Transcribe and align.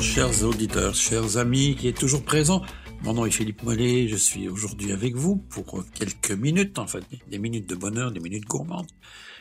Chers 0.00 0.44
auditeurs, 0.44 0.94
chers 0.94 1.38
amis 1.38 1.74
qui 1.74 1.88
est 1.88 1.96
toujours 1.96 2.22
présents. 2.22 2.62
Mon 3.02 3.14
nom 3.14 3.26
est 3.26 3.30
Philippe 3.30 3.62
Mollet, 3.62 4.08
je 4.08 4.16
suis 4.16 4.48
aujourd'hui 4.48 4.92
avec 4.92 5.14
vous 5.14 5.36
pour 5.36 5.84
quelques 5.94 6.32
minutes, 6.32 6.78
en 6.78 6.86
fait, 6.86 7.02
des 7.28 7.38
minutes 7.38 7.68
de 7.68 7.74
bonheur, 7.74 8.12
des 8.12 8.20
minutes 8.20 8.44
gourmandes. 8.44 8.90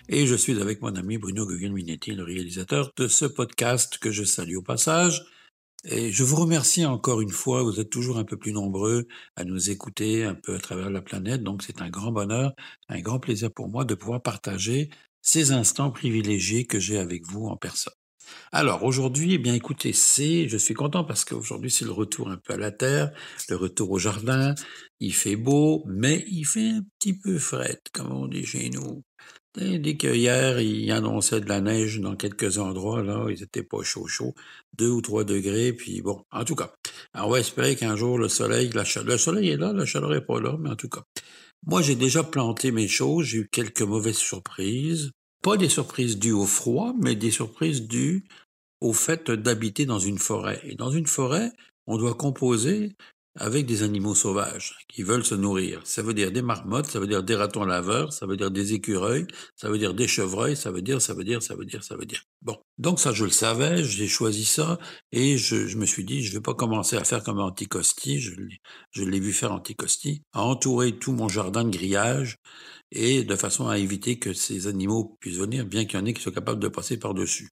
Et 0.08 0.26
je 0.28 0.36
suis 0.36 0.60
avec 0.62 0.82
mon 0.82 0.96
ami 0.96 1.18
Bruno 1.18 1.46
Guglielminetti, 1.46 2.12
le 2.12 2.24
réalisateur 2.24 2.92
de 2.96 3.08
ce 3.08 3.26
podcast 3.26 3.98
que 3.98 4.12
je 4.12 4.24
salue 4.24 4.56
au 4.56 4.62
passage. 4.62 5.26
Et 5.84 6.12
je 6.12 6.24
vous 6.24 6.38
remercie 6.38 6.86
encore 6.86 7.22
une 7.22 7.30
fois, 7.30 7.64
vous 7.64 7.80
êtes 7.80 7.90
toujours 7.90 8.18
un 8.18 8.24
peu 8.24 8.38
plus 8.38 8.54
nombreux 8.54 9.08
à 9.36 9.44
nous 9.44 9.70
écouter 9.70 10.24
un 10.24 10.36
peu 10.36 10.56
à 10.56 10.60
travers 10.60 10.90
la 10.90 11.02
planète, 11.02 11.44
donc 11.44 11.64
c'est 11.64 11.82
un 11.82 11.90
grand 11.90 12.12
bonheur, 12.12 12.54
un 12.90 13.02
grand 13.02 13.20
plaisir 13.20 13.52
pour 13.52 13.70
moi 13.70 13.86
de 13.86 13.96
pouvoir 13.96 14.22
partager 14.22 14.90
ces 15.22 15.52
instants 15.52 15.92
privilégiés 15.92 16.66
que 16.66 16.80
j'ai 16.80 16.98
avec 16.98 17.26
vous 17.26 17.46
en 17.48 17.58
personne. 17.58 17.94
Alors 18.52 18.84
aujourd'hui, 18.84 19.34
eh 19.36 19.38
bien 19.38 19.54
écoutez, 19.54 19.94
c'est, 19.94 20.48
je 20.48 20.58
suis 20.58 20.74
content 20.74 21.04
parce 21.04 21.26
qu'aujourd'hui 21.26 21.72
c'est 21.72 21.86
le 21.86 21.92
retour 21.92 22.30
un 22.30 22.38
peu 22.38 22.54
à 22.54 22.58
la 22.58 22.72
terre, 22.72 23.12
le 23.50 23.56
retour 23.56 23.92
au 23.92 24.00
jardin. 24.00 24.56
Il 25.00 25.14
fait 25.14 25.36
beau, 25.36 25.84
mais 25.88 26.24
il 26.28 26.46
fait 26.46 26.70
un 26.70 26.82
petit 27.00 27.18
peu 27.18 27.38
frais, 27.38 27.80
comme 27.94 28.12
on 28.12 28.28
dit 28.28 28.46
chez 28.46 28.70
nous. 28.70 29.04
Dès 29.56 29.96
qu'hier, 29.96 30.60
il 30.60 30.92
annonçait 30.92 31.40
de 31.40 31.48
la 31.48 31.62
neige 31.62 32.02
dans 32.02 32.18
quelques 32.18 32.58
endroits, 32.58 33.02
là, 33.02 33.28
ils 33.30 33.42
étaient 33.42 33.64
pas 33.64 33.84
chaud 33.84 34.06
chaud, 34.06 34.34
deux 34.78 34.90
ou 34.90 35.02
trois 35.02 35.24
degrés, 35.24 35.72
puis 35.72 36.02
bon, 36.02 36.24
en 36.32 36.44
tout 36.44 36.56
cas, 36.56 36.74
on 37.14 37.30
va 37.30 37.40
espérer 37.40 37.78
qu'un 37.78 37.96
jour 37.96 38.18
le 38.18 38.28
soleil, 38.28 38.70
la 38.74 38.84
chaleur, 38.84 39.14
le 39.14 39.18
soleil 39.18 39.50
est 39.52 39.58
là, 39.58 39.72
la 39.72 39.86
chaleur 39.86 40.14
est 40.14 40.26
pas 40.26 40.42
là, 40.42 40.58
mais 40.60 40.70
en 40.70 40.76
tout 40.76 40.90
cas. 40.90 41.04
Moi, 41.66 41.82
j'ai 41.82 41.96
déjà 41.96 42.24
planté 42.24 42.72
mes 42.72 42.88
choses, 42.88 43.28
j'ai 43.28 43.40
eu 43.40 43.50
quelques 43.50 43.82
mauvaises 43.82 44.18
surprises. 44.18 45.12
Pas 45.42 45.58
des 45.58 45.70
surprises 45.70 46.18
dues 46.18 46.32
au 46.32 46.46
froid, 46.46 46.94
mais 47.00 47.16
des 47.16 47.32
surprises 47.32 47.88
dues 47.88 48.26
au 48.82 48.94
fait 48.94 49.32
d'habiter 49.32 49.86
dans 49.86 50.00
une 50.00 50.18
forêt. 50.18 50.60
Et 50.64 50.76
dans 50.76 50.92
une 50.92 51.08
forêt, 51.08 51.52
on 51.88 51.98
doit 51.98 52.16
composer 52.16 52.94
avec 53.38 53.66
des 53.66 53.84
animaux 53.84 54.16
sauvages 54.16 54.78
qui 54.88 55.04
veulent 55.04 55.26
se 55.26 55.36
nourrir. 55.36 55.82
Ça 55.84 56.02
veut 56.02 56.14
dire 56.14 56.32
des 56.32 56.42
marmottes, 56.42 56.88
ça 56.88 57.00
veut 57.00 57.08
dire 57.08 57.22
des 57.22 57.36
ratons 57.36 57.66
laveurs, 57.66 58.14
ça 58.14 58.26
veut 58.26 58.38
dire 58.38 58.50
des 58.50 58.74
écureuils, 58.74 59.28
ça 59.56 59.70
veut 59.70 59.78
dire 59.78 59.94
des 59.94 60.08
chevreuils, 60.08 60.56
ça 60.56 60.72
veut 60.72 60.82
dire, 60.82 61.02
ça 61.02 61.14
veut 61.14 61.26
dire, 61.26 61.44
ça 61.44 61.56
veut 61.56 61.66
dire, 61.66 61.84
ça 61.84 61.96
veut 61.98 62.06
dire. 62.06 62.24
Bon. 62.42 62.58
Donc 62.78 63.00
ça, 63.00 63.12
je 63.12 63.26
le 63.26 63.32
savais, 63.32 63.84
j'ai 63.84 64.08
choisi 64.08 64.46
ça 64.46 64.80
et 65.12 65.38
je, 65.38 65.78
me 65.78 65.86
suis 65.86 66.06
dit, 66.06 66.24
je 66.24 66.34
vais 66.34 66.42
pas 66.42 66.54
commencer 66.54 66.96
à 66.96 67.04
faire 67.04 67.24
comme 67.24 67.40
Anticosti, 67.40 68.20
je, 68.20 68.34
je 68.92 69.04
l'ai 69.04 69.20
vu 69.20 69.34
faire 69.34 69.52
Anticosti, 69.52 70.22
à 70.34 70.42
entourer 70.44 70.98
tout 70.98 71.12
mon 71.12 71.28
jardin 71.28 71.66
de 71.66 71.76
grillage 71.76 72.38
et 72.92 73.24
de 73.24 73.36
façon 73.36 73.68
à 73.68 73.78
éviter 73.78 74.18
que 74.18 74.34
ces 74.34 74.68
animaux 74.68 75.18
puissent 75.20 75.38
venir, 75.38 75.66
bien 75.66 75.86
qu'il 75.86 76.00
y 76.00 76.02
en 76.02 76.06
ait 76.06 76.14
qui 76.14 76.22
soient 76.22 76.32
capables 76.32 76.60
de 76.60 76.70
passer 76.70 76.98
par-dessus. 76.98 77.50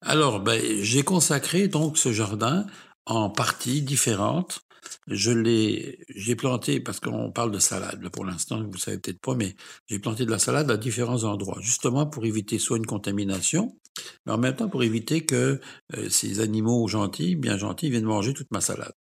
Alors, 0.00 0.40
ben, 0.40 0.60
j'ai 0.82 1.02
consacré 1.02 1.68
donc 1.68 1.96
ce 1.96 2.12
jardin 2.12 2.66
en 3.06 3.30
parties 3.30 3.82
différentes 3.82 4.65
je 5.06 5.30
l'ai, 5.30 5.98
j'ai 6.08 6.36
planté 6.36 6.80
parce 6.80 7.00
qu'on 7.00 7.30
parle 7.30 7.50
de 7.50 7.58
salade 7.58 8.08
pour 8.10 8.24
l'instant, 8.24 8.62
vous 8.62 8.78
savez 8.78 8.98
peut-être 8.98 9.20
pas, 9.20 9.34
mais 9.34 9.54
j'ai 9.86 9.98
planté 9.98 10.26
de 10.26 10.30
la 10.30 10.38
salade 10.38 10.70
à 10.70 10.76
différents 10.76 11.24
endroits, 11.24 11.58
justement 11.60 12.06
pour 12.06 12.24
éviter 12.24 12.58
soit 12.58 12.78
une 12.78 12.86
contamination, 12.86 13.76
mais 14.24 14.32
en 14.32 14.38
même 14.38 14.56
temps 14.56 14.68
pour 14.68 14.82
éviter 14.82 15.24
que 15.24 15.60
euh, 15.96 16.08
ces 16.08 16.40
animaux 16.40 16.86
gentils, 16.88 17.36
bien 17.36 17.56
gentils, 17.56 17.90
viennent 17.90 18.04
manger 18.04 18.32
toute 18.34 18.50
ma 18.50 18.60
salade. 18.60 18.94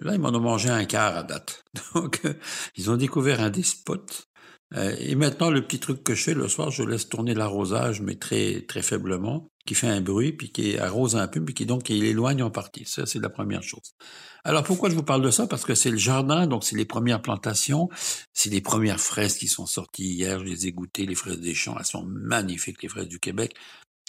Là, 0.00 0.14
ils 0.14 0.20
m'en 0.20 0.30
ont 0.30 0.40
mangé 0.40 0.70
un 0.70 0.84
quart 0.86 1.16
à 1.16 1.22
date. 1.22 1.64
Donc, 1.94 2.22
ils 2.76 2.90
ont 2.90 2.96
découvert 2.96 3.40
un 3.40 3.50
des 3.50 3.62
spots 3.62 4.06
euh, 4.76 4.94
et 4.98 5.16
maintenant, 5.16 5.50
le 5.50 5.62
petit 5.66 5.80
truc 5.80 6.04
que 6.04 6.14
je 6.14 6.22
fais 6.22 6.34
le 6.34 6.48
soir, 6.48 6.70
je 6.70 6.82
laisse 6.82 7.08
tourner 7.08 7.34
l'arrosage, 7.34 8.00
mais 8.00 8.14
très 8.14 8.62
très 8.62 8.82
faiblement, 8.82 9.48
qui 9.66 9.74
fait 9.74 9.88
un 9.88 10.00
bruit, 10.00 10.32
puis 10.32 10.52
qui 10.52 10.78
arrose 10.78 11.16
un 11.16 11.26
peu, 11.26 11.44
puis 11.44 11.54
qui 11.54 11.66
donc 11.66 11.90
il 11.90 12.04
éloigne 12.04 12.42
en 12.42 12.50
partie. 12.50 12.84
Ça, 12.84 13.04
c'est 13.04 13.18
la 13.18 13.30
première 13.30 13.62
chose. 13.62 13.94
Alors 14.44 14.62
pourquoi 14.62 14.88
je 14.88 14.94
vous 14.94 15.02
parle 15.02 15.22
de 15.22 15.30
ça? 15.30 15.46
Parce 15.46 15.64
que 15.64 15.74
c'est 15.74 15.90
le 15.90 15.96
jardin, 15.96 16.46
donc 16.46 16.64
c'est 16.64 16.76
les 16.76 16.84
premières 16.84 17.20
plantations, 17.20 17.88
c'est 18.32 18.50
les 18.50 18.60
premières 18.60 19.00
fraises 19.00 19.36
qui 19.36 19.48
sont 19.48 19.66
sorties 19.66 20.14
hier. 20.14 20.38
Je 20.38 20.44
les 20.44 20.66
ai 20.68 20.72
goûtées, 20.72 21.04
les 21.04 21.16
fraises 21.16 21.40
des 21.40 21.54
champs, 21.54 21.76
elles 21.78 21.84
sont 21.84 22.04
magnifiques, 22.04 22.82
les 22.82 22.88
fraises 22.88 23.08
du 23.08 23.18
Québec. 23.18 23.54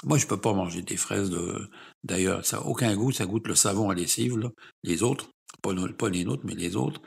Moi, 0.04 0.18
je 0.18 0.28
peux 0.28 0.40
pas 0.40 0.54
manger 0.54 0.82
des 0.82 0.98
fraises 0.98 1.30
de. 1.30 1.70
D'ailleurs, 2.04 2.46
ça 2.46 2.58
n'a 2.58 2.66
aucun 2.66 2.96
goût, 2.96 3.12
ça 3.12 3.26
goûte 3.26 3.48
le 3.48 3.56
savon 3.56 3.90
à 3.90 3.96
lessive. 3.96 4.38
Là. 4.38 4.50
Les 4.84 5.04
autres, 5.04 5.30
pas, 5.62 5.74
pas 5.98 6.10
les 6.10 6.24
nôtres, 6.24 6.44
mais 6.46 6.56
les 6.56 6.76
autres. 6.76 7.02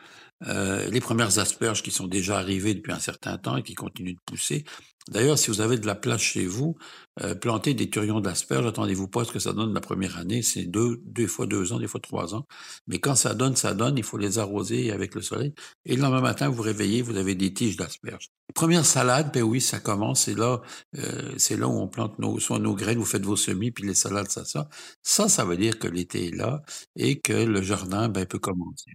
Euh, 0.46 0.88
les 0.90 1.00
premières 1.00 1.38
asperges 1.38 1.82
qui 1.82 1.90
sont 1.90 2.06
déjà 2.06 2.38
arrivées 2.38 2.74
depuis 2.74 2.92
un 2.92 2.98
certain 2.98 3.38
temps 3.38 3.56
et 3.56 3.62
qui 3.62 3.74
continuent 3.74 4.14
de 4.14 4.20
pousser. 4.26 4.64
D'ailleurs, 5.10 5.38
si 5.38 5.50
vous 5.50 5.60
avez 5.60 5.76
de 5.76 5.86
la 5.86 5.94
place 5.94 6.22
chez 6.22 6.46
vous, 6.46 6.76
euh, 7.22 7.34
plantez 7.34 7.74
des 7.74 7.90
turions 7.90 8.20
d'asperges, 8.20 8.66
attendez-vous 8.66 9.06
pas 9.06 9.22
à 9.22 9.24
ce 9.26 9.32
que 9.32 9.38
ça 9.38 9.52
donne 9.52 9.74
la 9.74 9.82
première 9.82 10.16
année, 10.16 10.42
c'est 10.42 10.64
deux, 10.64 11.02
deux 11.04 11.26
fois 11.26 11.46
deux 11.46 11.72
ans, 11.74 11.78
des 11.78 11.86
fois 11.86 12.00
trois 12.00 12.34
ans. 12.34 12.46
Mais 12.86 12.98
quand 12.98 13.14
ça 13.14 13.34
donne, 13.34 13.54
ça 13.54 13.74
donne, 13.74 13.98
il 13.98 14.04
faut 14.04 14.16
les 14.16 14.38
arroser 14.38 14.92
avec 14.92 15.14
le 15.14 15.20
soleil. 15.20 15.52
Et 15.84 15.94
le 15.96 16.02
lendemain 16.02 16.22
matin, 16.22 16.48
vous 16.48 16.62
réveillez, 16.62 17.02
vous 17.02 17.16
avez 17.16 17.34
des 17.34 17.52
tiges 17.52 17.76
d'asperges. 17.76 18.30
Première 18.54 18.86
salade, 18.86 19.30
ben 19.32 19.42
oui, 19.42 19.60
ça 19.60 19.78
commence, 19.78 20.22
c'est 20.22 20.34
là, 20.34 20.62
euh, 20.96 21.34
c'est 21.36 21.56
là 21.58 21.68
où 21.68 21.78
on 21.78 21.88
plante 21.88 22.18
nos, 22.18 22.38
soit 22.40 22.58
nos 22.58 22.74
graines, 22.74 22.98
vous 22.98 23.04
faites 23.04 23.24
vos 23.24 23.36
semis, 23.36 23.72
puis 23.72 23.84
les 23.86 23.94
salades, 23.94 24.30
ça, 24.30 24.44
ça. 24.46 24.68
Ça, 25.02 25.28
ça 25.28 25.44
veut 25.44 25.56
dire 25.58 25.78
que 25.78 25.86
l'été 25.88 26.28
est 26.28 26.34
là 26.34 26.62
et 26.96 27.20
que 27.20 27.32
le 27.32 27.60
jardin, 27.62 28.08
ben, 28.08 28.24
peut 28.26 28.38
commencer. 28.38 28.92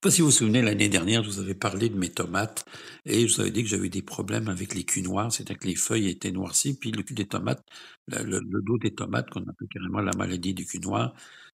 Je 0.00 0.06
ne 0.06 0.12
sais 0.12 0.14
pas 0.14 0.14
si 0.14 0.20
vous 0.20 0.28
vous 0.28 0.32
souvenez, 0.32 0.62
l'année 0.62 0.88
dernière, 0.88 1.24
je 1.24 1.30
vous 1.30 1.40
avais 1.40 1.56
parlé 1.56 1.88
de 1.88 1.96
mes 1.98 2.08
tomates 2.08 2.64
et 3.04 3.26
je 3.26 3.34
vous 3.34 3.40
avais 3.40 3.50
dit 3.50 3.64
que 3.64 3.68
j'avais 3.68 3.88
des 3.88 4.02
problèmes 4.02 4.46
avec 4.46 4.72
les 4.72 4.84
culs 4.84 5.02
noirs, 5.02 5.32
c'est-à-dire 5.32 5.58
que 5.58 5.66
les 5.66 5.74
feuilles 5.74 6.06
étaient 6.06 6.30
noircies, 6.30 6.78
puis 6.78 6.92
le 6.92 7.02
cul 7.02 7.14
des 7.14 7.26
tomates, 7.26 7.64
le, 8.06 8.40
dos 8.40 8.78
des 8.78 8.94
tomates, 8.94 9.28
qu'on 9.30 9.40
appelle 9.40 9.66
carrément 9.68 10.00
la 10.00 10.12
maladie 10.16 10.54
du 10.54 10.66
cul 10.66 10.78
noir, 10.78 11.14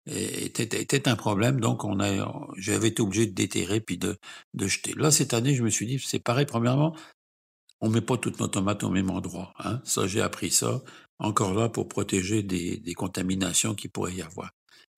était, 0.07 1.07
un 1.07 1.15
problème. 1.15 1.59
Donc, 1.59 1.83
on 1.83 1.99
a, 1.99 2.47
j'avais 2.57 2.87
été 2.87 3.03
obligé 3.03 3.27
de 3.27 3.33
déterrer 3.33 3.79
puis 3.79 3.99
de, 3.99 4.17
jeter. 4.59 4.93
Là, 4.95 5.11
cette 5.11 5.35
année, 5.35 5.53
je 5.53 5.61
me 5.63 5.69
suis 5.69 5.85
dit, 5.85 5.99
c'est 5.99 6.23
pareil. 6.23 6.47
Premièrement, 6.47 6.95
on 7.79 7.89
met 7.89 8.01
pas 8.01 8.17
toutes 8.17 8.39
nos 8.39 8.47
tomates 8.47 8.83
au 8.83 8.89
même 8.89 9.11
endroit. 9.11 9.53
Hein. 9.59 9.81
Ça, 9.83 10.07
j'ai 10.07 10.21
appris 10.21 10.49
ça. 10.49 10.81
Encore 11.19 11.53
là 11.53 11.69
pour 11.69 11.87
protéger 11.87 12.41
des, 12.41 12.77
des 12.77 12.93
contaminations 12.95 13.75
qu'il 13.75 13.91
pourrait 13.91 14.15
y 14.15 14.23
avoir. 14.23 14.49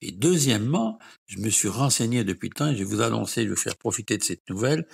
Et 0.05 0.11
deuxièmement, 0.11 0.99
je 1.27 1.39
me 1.39 1.49
suis 1.49 1.69
renseigné 1.69 2.25
depuis 2.25 2.49
le 2.49 2.53
temps 2.53 2.67
et 2.67 2.73
je 2.73 2.79
vais 2.79 2.83
vous 2.83 3.01
annoncer, 3.01 3.45
je 3.45 3.49
vais 3.49 3.55
faire 3.55 3.77
profiter 3.77 4.17
de 4.17 4.23
cette 4.23 4.49
nouvelle. 4.49 4.85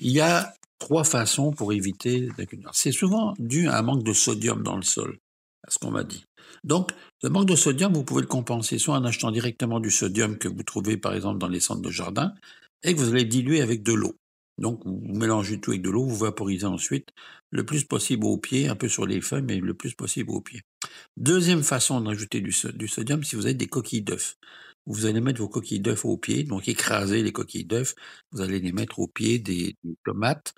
Il 0.00 0.10
y 0.10 0.20
a 0.20 0.54
trois 0.78 1.04
façons 1.04 1.52
pour 1.52 1.74
éviter 1.74 2.30
C'est 2.72 2.90
souvent 2.90 3.34
dû 3.38 3.68
à 3.68 3.78
un 3.78 3.82
manque 3.82 4.02
de 4.02 4.14
sodium 4.14 4.62
dans 4.62 4.76
le 4.76 4.82
sol, 4.82 5.18
à 5.66 5.70
ce 5.70 5.78
qu'on 5.78 5.90
m'a 5.90 6.04
dit. 6.04 6.24
Donc, 6.64 6.92
le 7.22 7.28
manque 7.28 7.46
de 7.46 7.54
sodium, 7.54 7.92
vous 7.92 8.02
pouvez 8.02 8.22
le 8.22 8.26
compenser 8.26 8.78
soit 8.78 8.96
en 8.96 9.04
achetant 9.04 9.30
directement 9.30 9.78
du 9.78 9.90
sodium 9.90 10.38
que 10.38 10.48
vous 10.48 10.62
trouvez 10.62 10.96
par 10.96 11.12
exemple 11.12 11.38
dans 11.38 11.48
les 11.48 11.60
centres 11.60 11.82
de 11.82 11.90
jardin 11.90 12.32
et 12.82 12.94
que 12.94 12.98
vous 12.98 13.10
allez 13.10 13.26
diluer 13.26 13.60
avec 13.60 13.82
de 13.82 13.92
l'eau. 13.92 14.16
Donc, 14.56 14.80
vous 14.86 15.02
mélangez 15.02 15.60
tout 15.60 15.72
avec 15.72 15.82
de 15.82 15.90
l'eau, 15.90 16.06
vous 16.06 16.16
vaporisez 16.16 16.64
ensuite 16.64 17.10
le 17.50 17.66
plus 17.66 17.84
possible 17.84 18.24
au 18.24 18.38
pied, 18.38 18.68
un 18.68 18.76
peu 18.76 18.88
sur 18.88 19.04
les 19.04 19.20
feuilles, 19.20 19.42
mais 19.42 19.60
le 19.60 19.74
plus 19.74 19.94
possible 19.94 20.30
au 20.30 20.40
pied. 20.40 20.62
Deuxième 21.16 21.62
façon 21.62 22.00
d'ajouter 22.00 22.40
du, 22.40 22.52
sodium, 22.52 23.24
si 23.24 23.36
vous 23.36 23.46
avez 23.46 23.54
des 23.54 23.66
coquilles 23.66 24.02
d'œufs. 24.02 24.36
Vous 24.86 25.06
allez 25.06 25.20
mettre 25.20 25.40
vos 25.40 25.48
coquilles 25.48 25.80
d'œufs 25.80 26.04
au 26.04 26.16
pied, 26.16 26.44
donc 26.44 26.68
écraser 26.68 27.22
les 27.22 27.32
coquilles 27.32 27.64
d'œufs, 27.64 27.94
vous 28.30 28.40
allez 28.40 28.60
les 28.60 28.72
mettre 28.72 29.00
au 29.00 29.08
pied 29.08 29.38
des, 29.38 29.74
tomates. 30.04 30.54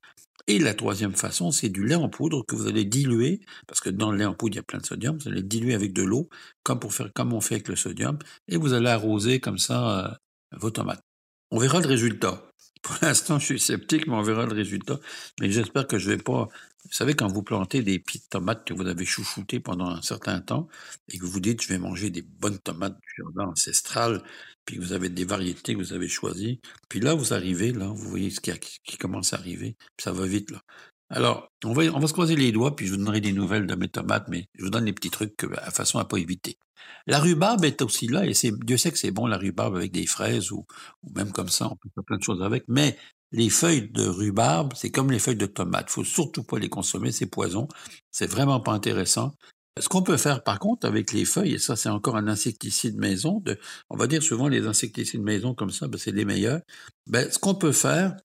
Et 0.46 0.58
la 0.58 0.74
troisième 0.74 1.14
façon, 1.14 1.50
c'est 1.50 1.68
du 1.68 1.84
lait 1.84 1.94
en 1.94 2.08
poudre 2.08 2.44
que 2.46 2.56
vous 2.56 2.66
allez 2.66 2.84
diluer, 2.84 3.40
parce 3.66 3.80
que 3.80 3.90
dans 3.90 4.10
le 4.10 4.18
lait 4.18 4.24
en 4.24 4.34
poudre, 4.34 4.54
il 4.54 4.56
y 4.56 4.60
a 4.60 4.62
plein 4.62 4.78
de 4.78 4.86
sodium, 4.86 5.18
vous 5.18 5.28
allez 5.28 5.42
le 5.42 5.46
diluer 5.46 5.74
avec 5.74 5.92
de 5.92 6.02
l'eau, 6.02 6.28
comme 6.62 6.78
pour 6.78 6.92
faire 6.92 7.10
comme 7.14 7.32
on 7.32 7.40
fait 7.40 7.56
avec 7.56 7.68
le 7.68 7.76
sodium, 7.76 8.18
et 8.48 8.56
vous 8.56 8.72
allez 8.72 8.88
arroser 8.88 9.40
comme 9.40 9.58
ça 9.58 10.06
euh, 10.06 10.14
vos 10.58 10.70
tomates. 10.70 11.02
On 11.50 11.58
verra 11.58 11.80
le 11.80 11.86
résultat. 11.86 12.42
Pour 12.82 12.96
l'instant, 13.02 13.38
je 13.38 13.46
suis 13.46 13.60
sceptique, 13.60 14.06
mais 14.06 14.14
on 14.14 14.22
verra 14.22 14.46
le 14.46 14.54
résultat. 14.54 14.98
Mais 15.40 15.50
j'espère 15.50 15.86
que 15.86 15.98
je 15.98 16.10
vais 16.10 16.18
pas. 16.18 16.48
Vous 16.88 16.94
savez, 16.94 17.14
quand 17.14 17.28
vous 17.28 17.42
plantez 17.42 17.82
des 17.82 17.98
petites 17.98 18.30
tomates 18.30 18.64
que 18.64 18.72
vous 18.72 18.86
avez 18.86 19.04
chouchoutées 19.04 19.60
pendant 19.60 19.90
un 19.90 20.00
certain 20.00 20.40
temps 20.40 20.68
et 21.10 21.18
que 21.18 21.26
vous 21.26 21.38
dites, 21.38 21.62
je 21.62 21.68
vais 21.68 21.78
manger 21.78 22.08
des 22.08 22.22
bonnes 22.22 22.58
tomates 22.58 22.98
du 22.98 23.22
jardin 23.22 23.52
ancestral, 23.52 24.22
puis 24.64 24.76
que 24.76 24.80
vous 24.80 24.94
avez 24.94 25.10
des 25.10 25.26
variétés 25.26 25.74
que 25.74 25.78
vous 25.78 25.92
avez 25.92 26.08
choisies, 26.08 26.60
puis 26.88 27.00
là, 27.00 27.14
vous 27.14 27.34
arrivez, 27.34 27.72
là, 27.72 27.88
vous 27.88 28.08
voyez 28.08 28.30
ce 28.30 28.40
qui, 28.40 28.98
commence 28.98 29.34
à 29.34 29.36
arriver, 29.36 29.76
puis 29.96 30.04
ça 30.04 30.12
va 30.12 30.26
vite, 30.26 30.50
là. 30.50 30.62
Alors, 31.10 31.50
on 31.64 31.72
va, 31.72 31.84
on 31.84 31.98
va 31.98 32.06
se 32.06 32.12
croiser 32.12 32.36
les 32.36 32.52
doigts, 32.52 32.76
puis 32.76 32.86
je 32.86 32.92
vous 32.92 32.98
donnerai 32.98 33.20
des 33.20 33.32
nouvelles 33.32 33.66
de 33.66 33.74
mes 33.74 33.88
tomates, 33.88 34.28
mais 34.28 34.46
je 34.54 34.64
vous 34.64 34.70
donne 34.70 34.84
les 34.84 34.92
petits 34.92 35.10
trucs 35.10 35.42
à 35.56 35.70
façon 35.70 35.98
à 35.98 36.04
pas 36.04 36.18
éviter. 36.18 36.58
La 37.06 37.18
rhubarbe 37.18 37.64
est 37.64 37.80
aussi 37.82 38.08
là, 38.08 38.26
et 38.26 38.32
Dieu 38.64 38.76
sait 38.76 38.92
que 38.92 38.98
c'est 38.98 39.10
bon 39.10 39.26
la 39.26 39.38
rhubarbe 39.38 39.76
avec 39.76 39.92
des 39.92 40.06
fraises 40.06 40.52
ou, 40.52 40.66
ou 41.02 41.10
même 41.14 41.32
comme 41.32 41.48
ça, 41.48 41.66
on 41.66 41.76
peut 41.76 41.88
faire 41.94 42.04
plein 42.04 42.18
de 42.18 42.22
choses 42.22 42.42
avec, 42.42 42.64
mais 42.68 42.98
les 43.32 43.50
feuilles 43.50 43.90
de 43.90 44.06
rhubarbe, 44.06 44.72
c'est 44.74 44.90
comme 44.90 45.10
les 45.10 45.18
feuilles 45.18 45.36
de 45.36 45.46
tomate. 45.46 45.90
Faut 45.90 46.04
surtout 46.04 46.42
pas 46.44 46.58
les 46.58 46.68
consommer, 46.68 47.12
c'est 47.12 47.26
poison. 47.26 47.68
C'est 48.10 48.26
vraiment 48.26 48.60
pas 48.60 48.72
intéressant. 48.72 49.32
Ce 49.78 49.88
qu'on 49.88 50.02
peut 50.02 50.16
faire 50.16 50.42
par 50.42 50.58
contre 50.58 50.86
avec 50.86 51.12
les 51.12 51.24
feuilles, 51.24 51.54
et 51.54 51.58
ça 51.58 51.76
c'est 51.76 51.88
encore 51.88 52.16
un 52.16 52.26
insecticide 52.26 52.96
maison, 52.98 53.40
de, 53.40 53.58
on 53.90 53.96
va 53.96 54.06
dire 54.08 54.22
souvent 54.22 54.48
les 54.48 54.66
insecticides 54.66 55.22
maison 55.22 55.54
comme 55.54 55.70
ça, 55.70 55.86
ben, 55.88 55.98
c'est 55.98 56.10
les 56.12 56.24
meilleurs. 56.24 56.60
Ben, 57.06 57.30
ce 57.30 57.38
qu'on 57.38 57.54
peut 57.54 57.72
faire, 57.72 58.16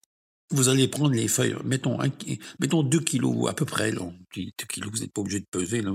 vous 0.51 0.69
allez 0.69 0.87
prendre 0.87 1.13
les 1.13 1.27
feuilles, 1.27 1.55
mettons, 1.63 1.99
un, 2.01 2.09
mettons 2.59 2.83
2 2.83 2.99
kilos 2.99 3.49
à 3.49 3.53
peu 3.53 3.65
près, 3.65 3.91
là. 3.91 4.01
2 4.35 4.43
kilos, 4.69 4.91
vous 4.91 4.99
n'êtes 4.99 5.13
pas 5.13 5.21
obligé 5.21 5.39
de 5.39 5.47
peser, 5.49 5.81
là. 5.81 5.91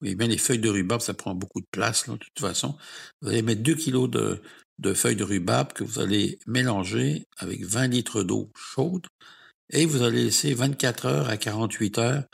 Mais 0.00 0.14
bien, 0.14 0.26
les 0.26 0.38
feuilles 0.38 0.58
de 0.58 0.68
rhubarbe, 0.68 1.00
ça 1.00 1.14
prend 1.14 1.34
beaucoup 1.34 1.60
de 1.60 1.68
place, 1.70 2.08
de 2.08 2.16
toute 2.16 2.40
façon. 2.40 2.76
Vous 3.22 3.28
allez 3.28 3.42
mettre 3.42 3.62
2 3.62 3.74
kilos 3.74 4.10
de, 4.10 4.42
feuilles 4.94 5.16
de 5.16 5.24
rhubarbe 5.24 5.72
que 5.72 5.84
vous 5.84 6.00
allez 6.00 6.38
mélanger 6.46 7.26
avec 7.38 7.64
20 7.64 7.88
litres 7.88 8.22
d'eau 8.22 8.50
chaude 8.56 9.06
et 9.70 9.86
vous 9.86 10.02
allez 10.02 10.24
laisser 10.24 10.54
24 10.54 11.06
heures 11.06 11.28
à 11.28 11.36
48 11.36 11.98
heures 11.98 12.24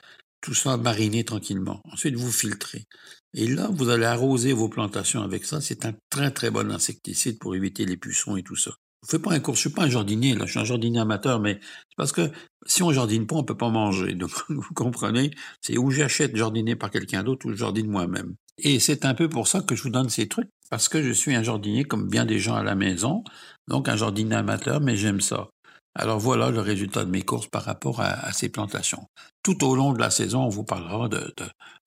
tout 0.41 0.55
ça 0.55 0.77
mariner 0.77 1.25
tranquillement. 1.25 1.81
Ensuite, 1.91 2.15
vous 2.15 2.31
filtrez. 2.31 2.87
Et 3.35 3.49
là, 3.49 3.69
vous 3.73 3.89
allez 3.89 4.05
arroser 4.05 4.53
vos 4.53 4.69
plantations 4.69 5.23
avec 5.23 5.45
ça. 5.45 5.61
C'est 5.61 5.85
un 5.85 5.95
très, 6.09 6.31
très 6.31 6.51
bon 6.51 6.71
insecticide 6.71 7.39
pour 7.41 7.57
éviter 7.57 7.85
les 7.85 7.97
pucerons 7.97 8.37
et 8.37 8.45
tout 8.45 8.57
ça. 8.57 8.73
Je 9.07 9.13
fais 9.13 9.19
pas 9.21 9.33
un 9.33 9.39
cours, 9.39 9.55
je 9.55 9.61
suis 9.61 9.71
pas 9.71 9.85
un 9.85 9.89
jardinier, 9.89 10.37
je 10.37 10.47
suis 10.47 10.59
un 10.59 10.65
jardinier 10.65 10.99
amateur, 10.99 11.39
mais 11.39 11.61
c'est 11.63 11.97
parce 11.97 12.11
que 12.11 12.29
si 12.67 12.83
on 12.83 12.91
jardine 12.91 13.25
pas, 13.25 13.37
on 13.37 13.45
peut 13.45 13.57
pas 13.57 13.71
manger. 13.71 14.15
Donc, 14.15 14.33
vous 14.49 14.75
comprenez, 14.75 15.31
c'est 15.61 15.79
où 15.79 15.93
j'achète 15.93 16.35
jardiner 16.35 16.75
par 16.75 16.91
quelqu'un 16.91 17.23
d'autre 17.23 17.47
ou 17.47 17.53
je 17.53 17.57
jardine 17.57 17.89
moi-même. 17.89 18.35
Et 18.59 18.81
c'est 18.81 19.05
un 19.05 19.15
peu 19.15 19.29
pour 19.29 19.47
ça 19.47 19.61
que 19.61 19.77
je 19.77 19.85
vous 19.85 19.91
donne 19.91 20.09
ces 20.09 20.27
trucs, 20.27 20.49
parce 20.71 20.89
que 20.89 21.03
je 21.05 21.13
suis 21.13 21.37
un 21.37 21.45
jardinier 21.45 21.85
comme 21.85 22.09
bien 22.09 22.25
des 22.25 22.41
gens 22.41 22.57
à 22.57 22.65
la 22.65 22.75
maison, 22.75 23.23
donc 23.69 23.89
un 23.89 23.97
jardinier 23.97 24.35
amateur, 24.35 24.81
mais 24.81 24.97
j'aime 24.97 25.21
ça. 25.21 25.51
Alors 25.95 26.19
voilà 26.19 26.51
le 26.51 26.61
résultat 26.61 27.05
de 27.05 27.11
mes 27.11 27.23
courses 27.23 27.47
par 27.47 27.63
rapport 27.63 28.01
à, 28.01 28.33
ces 28.33 28.49
plantations. 28.49 29.07
Tout 29.45 29.65
au 29.65 29.77
long 29.77 29.93
de 29.93 30.01
la 30.01 30.11
saison, 30.11 30.43
on 30.43 30.49
vous 30.49 30.65
parlera 30.65 31.09
de, 31.09 31.33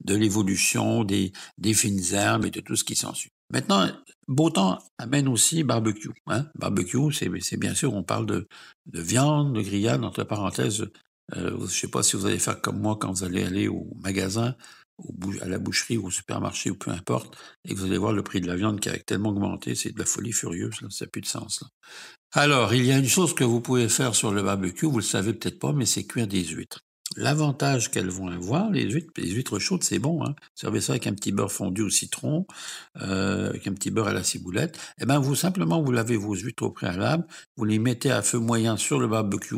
de, 0.05 0.15
l'évolution 0.15 1.03
des, 1.03 1.33
des 1.57 1.73
fines 1.73 2.13
herbes 2.13 2.45
et 2.45 2.49
de 2.49 2.61
tout 2.61 2.77
ce 2.77 2.85
qui 2.85 2.95
s'ensuit. 2.95 3.31
Maintenant, 3.51 3.89
beau 4.27 4.49
temps 4.49 4.79
amène 4.97 5.27
aussi 5.27 5.63
barbecue. 5.63 6.11
Hein? 6.27 6.45
Barbecue, 6.55 7.11
c'est 7.11 7.57
bien 7.57 7.73
sûr, 7.73 7.93
on 7.93 8.03
parle 8.03 8.25
de, 8.25 8.47
de 8.85 9.01
viande, 9.01 9.55
de 9.55 9.61
grillade, 9.61 10.03
entre 10.03 10.23
parenthèses. 10.23 10.87
Euh, 11.35 11.57
je 11.57 11.63
ne 11.63 11.67
sais 11.67 11.87
pas 11.87 12.03
si 12.03 12.15
vous 12.15 12.25
allez 12.25 12.39
faire 12.39 12.61
comme 12.61 12.79
moi 12.79 12.97
quand 12.99 13.11
vous 13.11 13.23
allez 13.23 13.43
aller 13.43 13.67
au 13.67 13.87
magasin, 14.03 14.55
à 15.41 15.47
la 15.47 15.59
boucherie 15.59 15.97
ou 15.97 16.07
au 16.07 16.11
supermarché 16.11 16.69
ou 16.69 16.75
peu 16.75 16.91
importe, 16.91 17.37
et 17.65 17.73
que 17.73 17.79
vous 17.79 17.85
allez 17.85 17.97
voir 17.97 18.13
le 18.13 18.23
prix 18.23 18.41
de 18.41 18.47
la 18.47 18.55
viande 18.55 18.79
qui 18.79 18.89
a 18.89 18.97
tellement 18.97 19.29
augmenté, 19.29 19.75
c'est 19.75 19.91
de 19.91 19.99
la 19.99 20.05
folie 20.05 20.33
furieuse, 20.33 20.81
là, 20.81 20.89
ça 20.89 21.05
n'a 21.05 21.09
plus 21.09 21.21
de 21.21 21.27
sens. 21.27 21.61
Là. 21.61 21.67
Alors, 22.33 22.73
il 22.73 22.85
y 22.85 22.91
a 22.91 22.97
une 22.97 23.07
chose 23.07 23.33
que 23.33 23.43
vous 23.43 23.61
pouvez 23.61 23.89
faire 23.89 24.13
sur 24.13 24.31
le 24.31 24.43
barbecue, 24.43 24.85
vous 24.85 24.97
le 24.97 25.03
savez 25.03 25.33
peut-être 25.33 25.59
pas, 25.59 25.73
mais 25.73 25.85
c'est 25.85 26.05
cuire 26.05 26.27
des 26.27 26.43
huîtres. 26.43 26.81
L'avantage 27.17 27.89
qu'elles 27.89 28.09
vont 28.09 28.27
avoir, 28.27 28.69
les 28.69 28.89
huîtres, 28.89 29.11
les 29.17 29.31
huîtres 29.31 29.57
chaudes, 29.57 29.83
c'est 29.83 29.97
bon. 29.97 30.23
Hein. 30.23 30.35
Servez 30.53 30.79
ça 30.79 30.93
avec 30.93 31.07
un 31.07 31.13
petit 31.13 31.31
beurre 31.31 31.51
fondu 31.51 31.81
au 31.81 31.89
citron, 31.89 32.45
euh, 33.01 33.49
avec 33.49 33.65
un 33.67 33.73
petit 33.73 33.89
beurre 33.89 34.09
à 34.09 34.13
la 34.13 34.23
ciboulette. 34.23 34.79
Eh 35.01 35.05
ben, 35.05 35.17
vous 35.19 35.35
simplement, 35.35 35.81
vous 35.81 35.91
lavez 35.91 36.17
vos 36.17 36.35
huîtres 36.35 36.63
au 36.63 36.71
préalable, 36.71 37.25
vous 37.57 37.65
les 37.65 37.79
mettez 37.79 38.11
à 38.11 38.21
feu 38.21 38.37
moyen 38.37 38.77
sur 38.77 38.99
le 38.99 39.07
barbecue, 39.07 39.55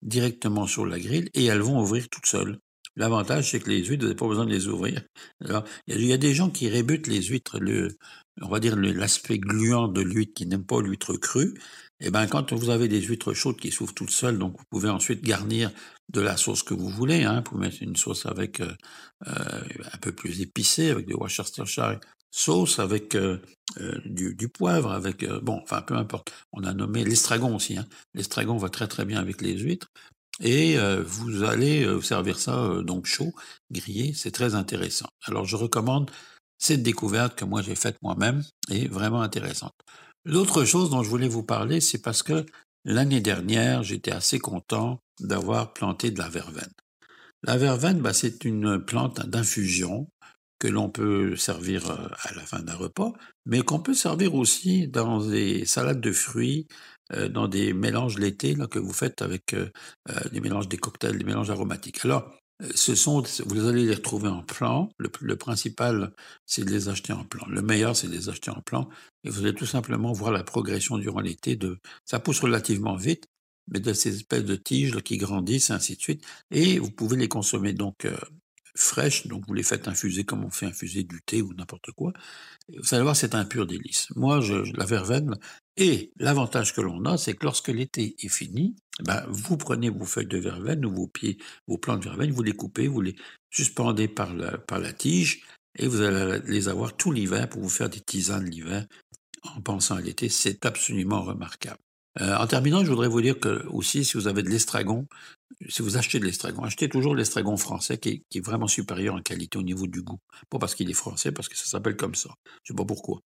directement 0.00 0.66
sur 0.66 0.86
la 0.86 0.98
grille, 0.98 1.28
et 1.34 1.44
elles 1.44 1.60
vont 1.60 1.80
ouvrir 1.80 2.08
toutes 2.08 2.26
seules. 2.26 2.58
L'avantage, 2.96 3.50
c'est 3.50 3.60
que 3.60 3.70
les 3.70 3.84
huîtres, 3.84 4.02
vous 4.02 4.08
n'avez 4.08 4.16
pas 4.16 4.28
besoin 4.28 4.46
de 4.46 4.50
les 4.50 4.68
ouvrir. 4.68 5.02
Alors, 5.44 5.64
il 5.88 6.04
y, 6.04 6.12
a 6.12 6.16
des 6.16 6.32
gens 6.32 6.48
qui 6.48 6.68
rébutent 6.68 7.08
les 7.08 7.22
huîtres, 7.22 7.58
le, 7.58 7.96
on 8.40 8.48
va 8.48 8.60
dire 8.60 8.76
l'aspect 8.76 9.38
gluant 9.38 9.88
de 9.88 10.00
l'huître, 10.00 10.32
qui 10.34 10.46
n'aime 10.46 10.64
pas 10.64 10.80
l'huître 10.80 11.14
crue. 11.16 11.54
Eh 12.00 12.10
ben, 12.10 12.26
quand 12.26 12.52
vous 12.52 12.70
avez 12.70 12.88
des 12.88 13.00
huîtres 13.00 13.34
chaudes 13.34 13.58
qui 13.58 13.70
s'ouvrent 13.70 13.94
toutes 13.94 14.10
seules, 14.10 14.38
donc 14.38 14.58
vous 14.58 14.64
pouvez 14.70 14.90
ensuite 14.90 15.22
garnir 15.22 15.70
de 16.12 16.20
la 16.20 16.36
sauce 16.36 16.62
que 16.62 16.74
vous 16.74 16.88
voulez. 16.88 17.22
Hein. 17.24 17.36
Vous 17.36 17.42
pouvez 17.42 17.60
mettre 17.60 17.82
une 17.82 17.96
sauce 17.96 18.26
avec 18.26 18.60
euh, 18.60 18.72
euh, 19.28 19.62
un 19.92 19.98
peu 19.98 20.12
plus 20.12 20.40
épicée, 20.40 20.90
avec 20.90 21.06
du 21.06 21.14
Worcestershire 21.14 22.00
sauce, 22.30 22.80
avec 22.80 23.14
euh, 23.14 23.40
du, 24.04 24.48
poivre, 24.48 24.90
avec 24.90 25.24
bon, 25.42 25.60
enfin 25.62 25.82
peu 25.82 25.94
importe. 25.94 26.32
On 26.52 26.64
a 26.64 26.74
nommé 26.74 27.04
l'estragon 27.04 27.54
aussi. 27.54 27.78
Hein. 27.78 27.86
L'estragon 28.12 28.56
va 28.56 28.70
très 28.70 28.88
très 28.88 29.04
bien 29.04 29.20
avec 29.20 29.40
les 29.40 29.56
huîtres. 29.56 29.88
Et 30.40 30.76
vous 31.06 31.44
allez 31.44 31.86
servir 32.02 32.40
ça 32.40 32.82
donc 32.82 33.06
chaud, 33.06 33.32
grillé, 33.70 34.14
c'est 34.14 34.32
très 34.32 34.56
intéressant. 34.56 35.06
Alors 35.26 35.44
je 35.44 35.54
recommande 35.54 36.10
cette 36.58 36.82
découverte 36.82 37.38
que 37.38 37.44
moi 37.44 37.62
j'ai 37.62 37.76
faite 37.76 37.98
moi-même 38.02 38.42
et 38.68 38.88
vraiment 38.88 39.22
intéressante. 39.22 39.74
L'autre 40.24 40.64
chose 40.64 40.90
dont 40.90 41.02
je 41.02 41.10
voulais 41.10 41.28
vous 41.28 41.42
parler, 41.42 41.80
c'est 41.80 42.00
parce 42.00 42.22
que 42.22 42.46
l'année 42.84 43.20
dernière, 43.20 43.82
j'étais 43.82 44.12
assez 44.12 44.38
content 44.38 45.00
d'avoir 45.20 45.74
planté 45.74 46.10
de 46.10 46.18
la 46.18 46.28
verveine. 46.28 46.72
La 47.42 47.58
verveine, 47.58 48.00
bah, 48.00 48.14
c'est 48.14 48.44
une 48.44 48.82
plante 48.82 49.20
d'infusion 49.26 50.08
que 50.58 50.68
l'on 50.68 50.88
peut 50.88 51.36
servir 51.36 51.90
à 51.90 52.32
la 52.34 52.40
fin 52.40 52.60
d'un 52.60 52.74
repas, 52.74 53.12
mais 53.44 53.60
qu'on 53.60 53.80
peut 53.80 53.92
servir 53.92 54.34
aussi 54.34 54.88
dans 54.88 55.26
des 55.26 55.66
salades 55.66 56.00
de 56.00 56.12
fruits, 56.12 56.68
dans 57.30 57.48
des 57.48 57.74
mélanges 57.74 58.18
l'été 58.18 58.56
que 58.70 58.78
vous 58.78 58.94
faites 58.94 59.20
avec 59.20 59.54
des 60.32 60.40
mélanges 60.40 60.68
des 60.68 60.78
cocktails, 60.78 61.18
des 61.18 61.24
mélanges 61.24 61.50
aromatiques. 61.50 62.02
Alors, 62.04 62.34
ce 62.74 62.94
sont, 62.94 63.22
vous 63.46 63.66
allez 63.66 63.84
les 63.84 63.94
retrouver 63.94 64.28
en 64.28 64.42
plan. 64.42 64.88
Le, 64.98 65.36
principal, 65.36 66.12
c'est 66.46 66.64
de 66.64 66.70
les 66.70 66.88
acheter 66.88 67.12
en 67.12 67.24
plan. 67.24 67.46
Le 67.48 67.62
meilleur, 67.62 67.96
c'est 67.96 68.06
de 68.06 68.12
les 68.12 68.28
acheter 68.28 68.50
en 68.50 68.60
plan. 68.60 68.88
Et 69.24 69.30
vous 69.30 69.40
allez 69.40 69.54
tout 69.54 69.66
simplement 69.66 70.12
voir 70.12 70.30
la 70.32 70.44
progression 70.44 70.98
durant 70.98 71.20
l'été. 71.20 71.56
De, 71.56 71.78
ça 72.04 72.20
pousse 72.20 72.40
relativement 72.40 72.96
vite, 72.96 73.26
mais 73.68 73.80
de 73.80 73.92
ces 73.92 74.14
espèces 74.14 74.44
de 74.44 74.56
tiges 74.56 75.00
qui 75.02 75.16
grandissent, 75.16 75.70
ainsi 75.70 75.96
de 75.96 76.00
suite. 76.00 76.24
Et 76.50 76.78
vous 76.78 76.90
pouvez 76.90 77.16
les 77.16 77.28
consommer 77.28 77.72
donc 77.72 78.06
fraîches. 78.76 79.26
Donc 79.26 79.44
vous 79.46 79.54
les 79.54 79.62
faites 79.62 79.88
infuser 79.88 80.24
comme 80.24 80.44
on 80.44 80.50
fait 80.50 80.66
infuser 80.66 81.02
du 81.02 81.20
thé 81.22 81.42
ou 81.42 81.54
n'importe 81.54 81.90
quoi. 81.92 82.12
Vous 82.68 82.94
allez 82.94 83.02
voir, 83.02 83.16
c'est 83.16 83.34
un 83.34 83.44
pur 83.44 83.66
délice. 83.66 84.08
Moi, 84.16 84.40
je, 84.40 84.54
la 84.76 84.84
verveine, 84.84 85.34
et 85.76 86.12
l'avantage 86.18 86.72
que 86.72 86.80
l'on 86.80 87.04
a, 87.04 87.18
c'est 87.18 87.34
que 87.34 87.44
lorsque 87.44 87.68
l'été 87.68 88.14
est 88.24 88.28
fini, 88.28 88.76
ben, 89.00 89.24
vous 89.28 89.56
prenez 89.56 89.90
vos 89.90 90.04
feuilles 90.04 90.26
de 90.26 90.38
verveine 90.38 90.84
ou 90.86 90.94
vos 90.94 91.08
pieds, 91.08 91.38
vos 91.66 91.78
plants 91.78 91.96
de 91.96 92.04
verveine, 92.04 92.30
vous 92.30 92.42
les 92.42 92.52
coupez, 92.52 92.86
vous 92.86 93.00
les 93.00 93.16
suspendez 93.50 94.06
par 94.06 94.32
la, 94.34 94.92
tige, 94.92 95.42
et 95.76 95.88
vous 95.88 96.00
allez 96.00 96.40
les 96.46 96.68
avoir 96.68 96.96
tout 96.96 97.10
l'hiver 97.10 97.48
pour 97.48 97.60
vous 97.60 97.68
faire 97.68 97.88
des 97.88 98.00
tisanes 98.00 98.48
l'hiver 98.48 98.86
en 99.42 99.60
pensant 99.60 99.96
à 99.96 100.00
l'été. 100.00 100.28
C'est 100.28 100.64
absolument 100.64 101.22
remarquable. 101.22 101.80
Euh, 102.20 102.36
en 102.36 102.46
terminant, 102.46 102.84
je 102.84 102.90
voudrais 102.90 103.08
vous 103.08 103.20
dire 103.20 103.40
que 103.40 103.66
aussi, 103.66 104.04
si 104.04 104.16
vous 104.16 104.28
avez 104.28 104.44
de 104.44 104.50
l'estragon, 104.50 105.08
si 105.68 105.82
vous 105.82 105.96
achetez 105.96 106.20
de 106.20 106.24
l'estragon, 106.24 106.62
achetez 106.62 106.88
toujours 106.88 107.16
l'estragon 107.16 107.56
français 107.56 107.98
qui 107.98 108.08
est, 108.10 108.22
qui 108.30 108.38
est, 108.38 108.40
vraiment 108.40 108.68
supérieur 108.68 109.16
en 109.16 109.22
qualité 109.22 109.58
au 109.58 109.64
niveau 109.64 109.88
du 109.88 110.02
goût. 110.02 110.20
Pas 110.48 110.60
parce 110.60 110.76
qu'il 110.76 110.88
est 110.88 110.94
français, 110.94 111.32
parce 111.32 111.48
que 111.48 111.56
ça 111.56 111.64
s'appelle 111.64 111.96
comme 111.96 112.14
ça. 112.14 112.30
Je 112.62 112.72
sais 112.72 112.76
pas 112.76 112.84
pourquoi 112.84 113.20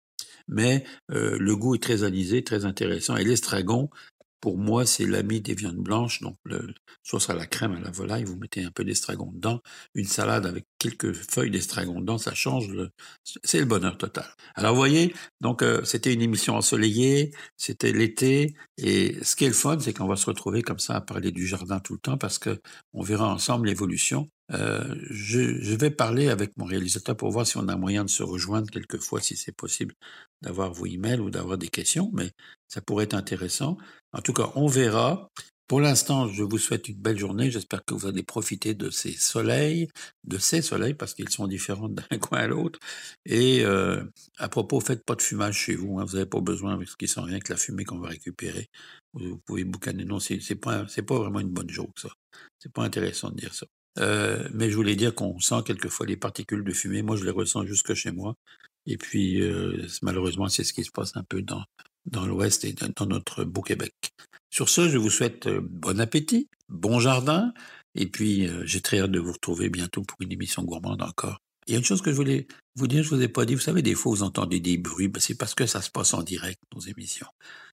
mais 0.47 0.83
euh, 1.11 1.37
le 1.39 1.55
goût 1.55 1.75
est 1.75 1.83
très 1.83 2.03
alisé, 2.03 2.43
très 2.43 2.65
intéressant. 2.65 3.15
Et 3.17 3.23
l'estragon, 3.23 3.89
pour 4.39 4.57
moi, 4.57 4.85
c'est 4.85 5.05
l'ami 5.05 5.41
des 5.41 5.55
viandes 5.55 5.77
blanches. 5.77 6.21
Donc, 6.21 6.37
le, 6.45 6.73
soit 7.03 7.29
à 7.29 7.33
la 7.33 7.45
crème, 7.45 7.73
à 7.73 7.79
la 7.79 7.89
volaille, 7.89 8.23
vous 8.23 8.35
mettez 8.37 8.63
un 8.63 8.71
peu 8.71 8.83
d'estragon 8.83 9.31
dedans. 9.31 9.61
Une 9.95 10.05
salade 10.05 10.45
avec 10.45 10.65
quelques 10.77 11.13
feuilles 11.13 11.51
d'estragon 11.51 11.99
dedans, 12.01 12.17
ça 12.17 12.33
change. 12.33 12.69
C'est 13.43 13.59
le 13.59 13.65
bonheur 13.65 13.97
total. 13.97 14.27
Alors, 14.55 14.73
vous 14.73 14.79
voyez, 14.79 15.13
donc 15.41 15.63
euh, 15.63 15.83
c'était 15.83 16.13
une 16.13 16.21
émission 16.21 16.55
ensoleillée, 16.55 17.33
c'était 17.57 17.91
l'été. 17.91 18.55
Et 18.77 19.17
ce 19.23 19.35
qui 19.35 19.45
est 19.45 19.49
le 19.49 19.53
fun, 19.53 19.79
c'est 19.79 19.93
qu'on 19.93 20.07
va 20.07 20.15
se 20.15 20.25
retrouver 20.27 20.61
comme 20.61 20.79
ça 20.79 20.95
à 20.95 21.01
parler 21.01 21.31
du 21.31 21.47
jardin 21.47 21.79
tout 21.79 21.93
le 21.93 21.99
temps 21.99 22.17
parce 22.17 22.37
que 22.37 22.61
on 22.93 23.01
verra 23.01 23.33
ensemble 23.33 23.67
l'évolution. 23.67 24.29
Euh, 24.53 24.95
je, 25.09 25.61
je, 25.61 25.75
vais 25.75 25.91
parler 25.91 26.29
avec 26.29 26.55
mon 26.57 26.65
réalisateur 26.65 27.17
pour 27.17 27.31
voir 27.31 27.45
si 27.45 27.57
on 27.57 27.67
a 27.67 27.75
moyen 27.75 28.05
de 28.05 28.09
se 28.09 28.23
rejoindre 28.23 28.69
quelquefois, 28.69 29.19
si 29.21 29.35
c'est 29.35 29.51
possible, 29.51 29.93
d'avoir 30.41 30.71
vos 30.71 30.85
emails 30.85 31.19
ou 31.19 31.29
d'avoir 31.29 31.57
des 31.57 31.67
questions, 31.67 32.09
mais 32.13 32.31
ça 32.67 32.81
pourrait 32.81 33.05
être 33.05 33.13
intéressant. 33.13 33.77
En 34.13 34.21
tout 34.21 34.33
cas, 34.33 34.51
on 34.55 34.67
verra. 34.67 35.29
Pour 35.67 35.81
l'instant, 35.81 36.29
je 36.29 36.43
vous 36.43 36.57
souhaite 36.57 36.87
une 36.87 36.95
belle 36.95 37.19
journée. 37.19 37.51
J'espère 37.51 37.83
que 37.83 37.93
vous 37.93 38.07
allez 38.07 38.23
profiter 38.23 38.73
de 38.73 38.89
ces 38.89 39.11
soleils, 39.11 39.89
de 40.23 40.37
ces 40.37 40.61
soleils, 40.61 40.93
parce 40.93 41.13
qu'ils 41.13 41.29
sont 41.29 41.45
différents 41.45 41.89
d'un 41.89 42.03
coin 42.21 42.39
à 42.39 42.47
l'autre. 42.47 42.79
Et 43.25 43.65
euh, 43.65 44.01
à 44.37 44.47
propos, 44.47 44.79
faites 44.79 45.03
pas 45.03 45.15
de 45.15 45.21
fumage 45.21 45.57
chez 45.57 45.75
vous. 45.75 45.99
Hein. 45.99 46.05
Vous 46.05 46.13
n'avez 46.13 46.25
pas 46.25 46.39
besoin, 46.39 46.73
avec 46.73 46.87
ce 46.87 46.95
qui 46.95 47.09
sent 47.09 47.19
rien 47.19 47.39
que 47.39 47.51
la 47.51 47.57
fumée 47.57 47.83
qu'on 47.83 47.99
va 47.99 48.09
récupérer. 48.09 48.69
Vous 49.13 49.39
pouvez 49.39 49.65
boucaner. 49.65 50.05
Non, 50.05 50.19
c'est 50.21 50.55
pas, 50.55 50.85
pas 50.85 51.19
vraiment 51.19 51.41
une 51.41 51.49
bonne 51.49 51.69
joke, 51.69 51.99
ça. 51.99 52.09
C'est 52.59 52.71
pas 52.71 52.83
intéressant 52.83 53.29
de 53.31 53.35
dire 53.35 53.53
ça. 53.53 53.67
Euh, 53.97 54.47
mais 54.53 54.69
je 54.69 54.75
voulais 54.75 54.95
dire 54.95 55.15
qu'on 55.15 55.39
sent 55.39 55.61
quelquefois 55.65 56.05
les 56.05 56.17
particules 56.17 56.63
de 56.63 56.73
fumée. 56.73 57.01
Moi, 57.01 57.15
je 57.15 57.25
les 57.25 57.31
ressens 57.31 57.65
jusque 57.65 57.93
chez 57.93 58.11
moi. 58.11 58.35
Et 58.85 58.97
puis, 58.97 59.41
euh, 59.41 59.85
malheureusement, 60.01 60.47
c'est 60.47 60.63
ce 60.63 60.73
qui 60.73 60.83
se 60.83 60.91
passe 60.91 61.15
un 61.15 61.23
peu 61.23 61.41
dans, 61.41 61.63
dans 62.05 62.25
l'Ouest 62.25 62.63
et 62.65 62.73
dans 62.73 63.05
notre 63.05 63.43
beau 63.43 63.61
Québec. 63.61 63.93
Sur 64.49 64.69
ce, 64.69 64.89
je 64.89 64.97
vous 64.97 65.09
souhaite 65.09 65.47
euh, 65.47 65.61
bon 65.61 65.99
appétit, 65.99 66.49
bon 66.69 66.99
jardin, 66.99 67.53
et 67.95 68.07
puis 68.07 68.47
j'ai 68.63 68.81
très 68.81 68.99
hâte 68.99 69.11
de 69.11 69.19
vous 69.19 69.33
retrouver 69.33 69.69
bientôt 69.69 70.03
pour 70.03 70.21
une 70.21 70.31
émission 70.31 70.63
gourmande 70.63 71.01
encore. 71.01 71.41
Il 71.67 71.73
y 71.73 71.75
a 71.75 71.79
une 71.79 71.85
chose 71.85 72.01
que 72.01 72.11
je 72.11 72.15
voulais 72.15 72.47
vous 72.75 72.87
dire, 72.87 73.03
je 73.03 73.09
vous 73.09 73.21
ai 73.21 73.27
pas 73.27 73.45
dit, 73.45 73.53
vous 73.53 73.61
savez, 73.61 73.81
des 73.81 73.93
fois 73.93 74.13
vous 74.13 74.23
entendez 74.23 74.61
des 74.61 74.77
bruits, 74.77 75.09
ben, 75.09 75.19
c'est 75.19 75.35
parce 75.35 75.53
que 75.53 75.65
ça 75.65 75.81
se 75.81 75.89
passe 75.89 76.13
en 76.13 76.23
direct, 76.23 76.59
nos 76.73 76.79
émissions. 76.79 77.27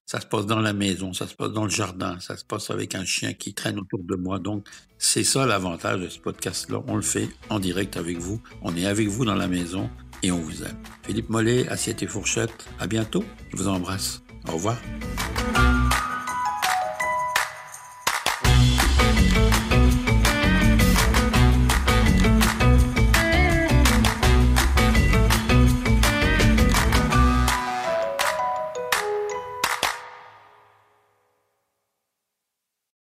Ça 0.05 0.19
se 0.19 0.25
passe 0.25 0.45
dans 0.45 0.59
la 0.59 0.73
maison, 0.73 1.13
ça 1.13 1.27
se 1.27 1.33
passe 1.33 1.51
dans 1.51 1.63
le 1.63 1.69
jardin, 1.69 2.19
ça 2.19 2.35
se 2.35 2.43
passe 2.43 2.69
avec 2.69 2.93
un 2.93 3.05
chien 3.05 3.33
qui 3.33 3.53
traîne 3.53 3.79
autour 3.79 4.03
de 4.03 4.15
moi. 4.15 4.37
Donc, 4.37 4.67
c'est 4.97 5.23
ça 5.23 5.45
l'avantage 5.45 6.01
de 6.01 6.09
ce 6.09 6.19
podcast-là. 6.19 6.83
On 6.87 6.95
le 6.97 7.01
fait 7.01 7.29
en 7.49 7.59
direct 7.59 7.95
avec 7.95 8.17
vous. 8.17 8.41
On 8.61 8.75
est 8.75 8.85
avec 8.85 9.07
vous 9.07 9.23
dans 9.23 9.35
la 9.35 9.47
maison 9.47 9.89
et 10.23 10.31
on 10.31 10.39
vous 10.39 10.63
aime. 10.63 10.77
Philippe 11.03 11.29
Mollet, 11.29 11.67
Assiette 11.69 12.03
et 12.03 12.07
Fourchette, 12.07 12.67
à 12.79 12.87
bientôt. 12.87 13.23
Je 13.51 13.57
vous 13.57 13.67
embrasse. 13.67 14.21
Au 14.47 14.53
revoir. 14.53 14.77